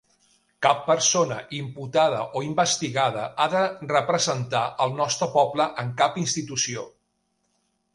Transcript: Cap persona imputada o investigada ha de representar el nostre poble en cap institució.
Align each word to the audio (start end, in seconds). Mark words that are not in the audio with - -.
Cap 0.65 0.79
persona 0.85 1.37
imputada 1.57 2.23
o 2.39 2.43
investigada 2.47 3.27
ha 3.45 3.49
de 3.55 3.63
representar 3.95 4.67
el 4.87 4.99
nostre 5.05 5.33
poble 5.39 5.73
en 5.85 5.97
cap 6.05 6.23
institució. 6.29 6.93